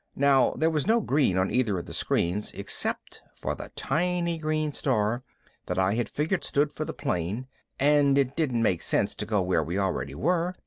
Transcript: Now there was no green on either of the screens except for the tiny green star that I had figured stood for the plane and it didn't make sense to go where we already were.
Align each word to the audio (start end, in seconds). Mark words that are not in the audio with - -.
Now 0.15 0.55
there 0.57 0.71
was 0.71 0.87
no 0.87 0.99
green 0.99 1.37
on 1.37 1.51
either 1.51 1.77
of 1.77 1.85
the 1.85 1.93
screens 1.93 2.51
except 2.55 3.21
for 3.35 3.53
the 3.53 3.69
tiny 3.75 4.39
green 4.39 4.73
star 4.73 5.21
that 5.67 5.77
I 5.77 5.93
had 5.93 6.09
figured 6.09 6.43
stood 6.43 6.71
for 6.71 6.85
the 6.85 6.91
plane 6.93 7.45
and 7.79 8.17
it 8.17 8.35
didn't 8.35 8.63
make 8.63 8.81
sense 8.81 9.13
to 9.13 9.27
go 9.27 9.43
where 9.43 9.61
we 9.63 9.77
already 9.77 10.15
were. 10.15 10.55